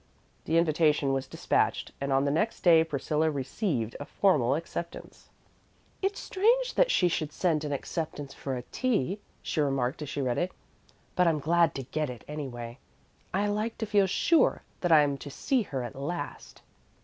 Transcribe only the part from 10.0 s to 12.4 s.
as she read it, "but I'm glad to get it,